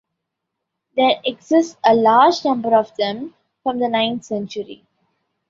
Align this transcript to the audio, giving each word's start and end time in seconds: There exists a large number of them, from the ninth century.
There 0.95 1.21
exists 1.25 1.77
a 1.85 1.93
large 1.93 2.43
number 2.43 2.75
of 2.75 2.91
them, 2.97 3.35
from 3.61 3.77
the 3.77 3.87
ninth 3.87 4.23
century. 4.25 4.83